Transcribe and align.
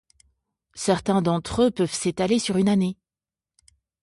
Certains 0.73 1.21
d'entre 1.21 1.61
eux 1.65 1.69
peuvent 1.69 1.93
s'étaler 1.93 2.39
sur 2.39 2.57
une 2.57 2.69
année. 2.69 2.97